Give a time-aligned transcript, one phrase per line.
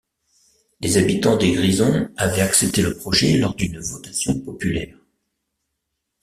[0.79, 4.97] Les habitants des Grisons avaient accepté le projet lors d'une votation populaire.